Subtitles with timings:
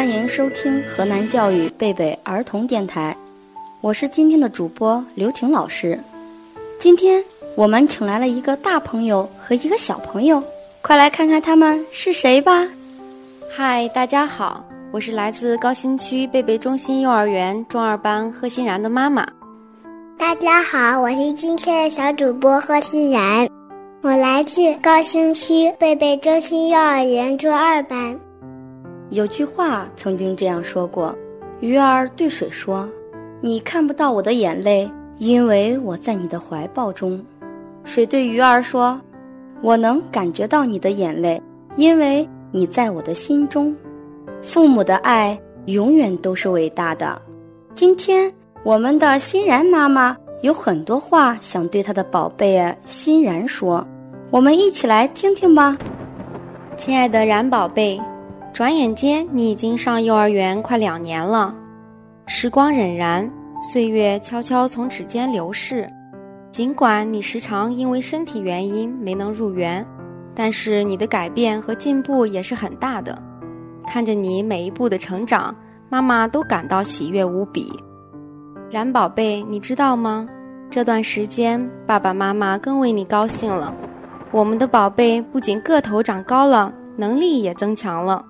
[0.00, 3.14] 欢迎收听河南教育贝贝儿童电台，
[3.82, 6.00] 我是今天的主播刘婷老师。
[6.78, 7.22] 今天
[7.54, 10.42] 我们请来了一个大朋友和一个小朋友，
[10.80, 12.66] 快来看看他们是谁吧。
[13.50, 19.28] 嗨，大家好，我是来自高新区贝贝中心幼儿园中二班贺欣然的妈妈。
[20.16, 23.46] 大家好，我是今天的小主播贺欣然，
[24.00, 28.18] 我来自高新区贝贝中心幼儿园中二班。
[29.10, 31.14] 有句话曾经这样说过
[31.60, 32.88] ：“鱼儿对水说，
[33.40, 37.18] 你看不到我的眼泪，因为我在你的怀抱中；
[37.84, 39.00] 水对鱼儿说，
[39.62, 41.40] 我能感觉到你的眼泪，
[41.76, 43.74] 因为你在我的心中。
[44.40, 47.20] 父母的爱永远都是伟大的。
[47.74, 53.82] 今天。”我们的欣然妈妈有很多话想对她的宝贝欣然说，
[54.30, 55.78] 我们一起来听听吧。
[56.76, 57.98] 亲爱的然宝贝，
[58.52, 61.54] 转眼间你已经上幼儿园快两年了，
[62.26, 63.30] 时光荏苒，
[63.72, 65.88] 岁月悄悄从指尖流逝。
[66.50, 69.86] 尽管你时常因为身体原因没能入园，
[70.34, 73.16] 但是你的改变和进步也是很大的。
[73.86, 75.54] 看着你每一步的成长，
[75.88, 77.72] 妈妈都感到喜悦无比。
[78.68, 80.28] 然宝贝，你知道吗？
[80.68, 83.74] 这段时间，爸爸妈妈更为你高兴了。
[84.32, 88.24] 我们的宝贝不仅个头长高了，能力也增强了。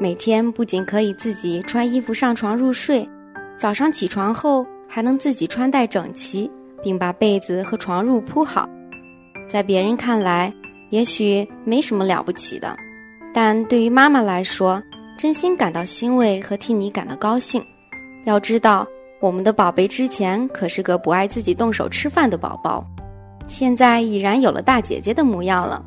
[0.00, 3.08] 每天不仅可以自己穿衣服上床入睡，
[3.56, 6.48] 早上起床后还能自己穿戴整齐，
[6.82, 8.68] 并把被子和床褥铺好。
[9.48, 10.52] 在别人看来，
[10.90, 12.76] 也许没什么了不起的，
[13.34, 14.80] 但对于妈妈来说，
[15.18, 17.62] 真心感到欣慰和替你感到高兴。
[18.24, 18.86] 要知道。
[19.20, 22.86] 我们的宝贝之前可是个不爱自己动手吃饭的宝宝，
[23.48, 25.84] 现在已然有了大姐姐的模样了。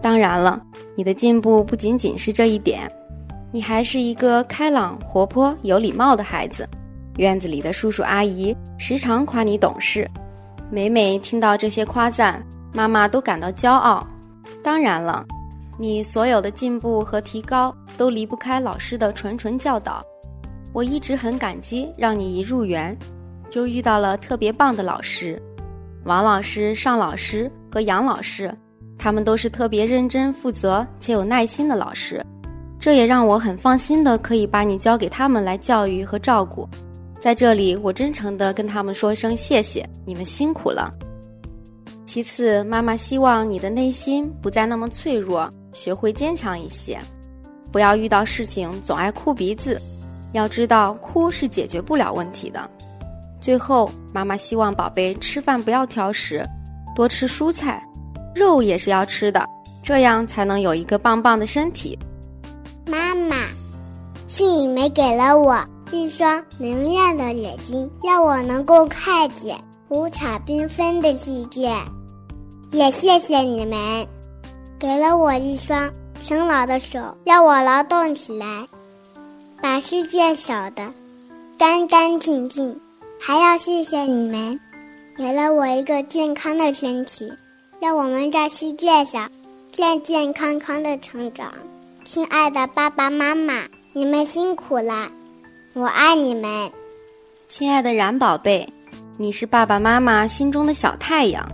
[0.00, 0.58] 当然了，
[0.96, 2.90] 你的进步不仅仅是这一点，
[3.54, 6.68] 你还是一个开朗、活泼、有礼貌的孩子。
[7.18, 10.10] 院子里的叔叔阿姨时常夸你懂事，
[10.72, 14.04] 每每听到这些夸赞，妈妈都感到骄傲。
[14.60, 15.24] 当然了，
[15.78, 20.02] 你所有的进步和提高都离不开老师的谆谆教导。
[20.72, 22.98] 我一直很感激，让你一入园，
[23.48, 25.40] 就遇到了特别棒的老师，
[26.02, 28.52] 王老师、尚老师和杨老师，
[28.98, 32.20] 他们都是特别认真负责且有耐心的老师，
[32.84, 36.68] 这也让我很放心的可以把你交给他们来教育和照顾。
[37.18, 40.92] 在这里，我真诚的跟他们说一声谢谢，你们辛苦了。
[42.04, 46.98] 其次，妈妈希望你的内心不再那么脆弱，学会坚强一些，
[47.72, 49.80] 不要遇到事情总爱哭鼻子。
[50.32, 52.68] 要知道，哭是解决不了问题的。
[53.40, 56.46] 最后，妈妈希望宝贝吃饭不要挑食，
[56.94, 57.82] 多吃蔬菜，
[58.34, 59.42] 肉也是要吃的，
[59.82, 61.98] 这样才能有一个棒棒的身体。
[62.86, 63.36] 妈妈，
[64.28, 65.58] 是你们给了我
[65.90, 69.58] 一双明亮的眼睛，让我能够看见
[69.88, 71.74] 五彩缤纷的世界。
[72.72, 74.06] 也谢谢你们，
[74.78, 75.90] 给了我一双
[76.22, 78.66] 勤劳的手，让我劳动起来。
[79.62, 80.92] 把世界扫得
[81.56, 82.78] 干干净净，
[83.18, 84.60] 还要谢谢你们，
[85.16, 87.32] 给了我一个健康的身体，
[87.80, 89.30] 让我们在世界上
[89.72, 91.50] 健健康康的成长。
[92.04, 95.10] 亲爱的爸爸妈妈，你们辛苦了，
[95.72, 96.70] 我爱你们。
[97.48, 98.68] 亲爱的冉宝贝，
[99.16, 101.48] 你是爸爸妈妈心中的小太阳，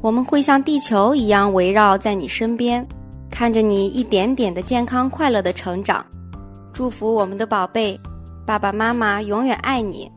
[0.00, 2.84] 我们会像地球一样围绕在你身边，
[3.30, 6.04] 看着你一点点的健康快乐的成长。
[6.72, 7.98] 祝福我们的宝贝，
[8.44, 10.10] 爸爸妈妈永远爱你。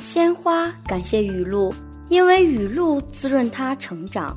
[0.00, 1.72] 鲜花感谢雨露，
[2.10, 4.36] 因为雨露滋润它成长；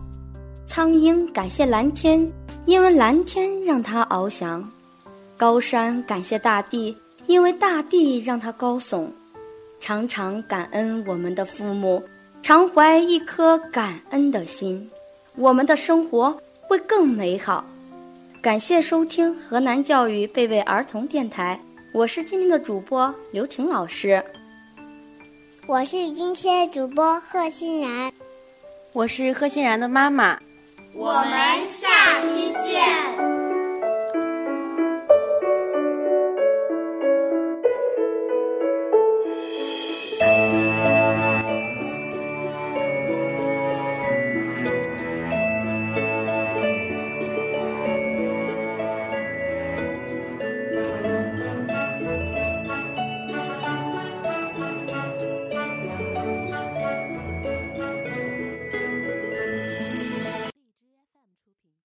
[0.65, 2.25] 苍鹰感谢蓝天，
[2.65, 4.63] 因为蓝天让它翱翔；
[5.43, 9.09] 高山感谢大地，因为大地让它高耸。
[9.77, 12.01] 常常感恩我们的父母，
[12.41, 14.89] 常怀一颗感恩的心，
[15.35, 17.65] 我们的生活会更美好。
[18.41, 21.59] 感谢收听河南教育贝贝儿童电台，
[21.91, 24.23] 我是今天的主播刘婷老师。
[25.67, 28.09] 我是今天的主播贺欣然，
[28.93, 30.39] 我是贺欣然的妈妈。
[30.95, 31.82] 我们。